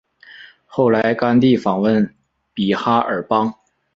[0.65, 2.11] 后来甘地访问
[2.55, 3.53] 比哈尔邦。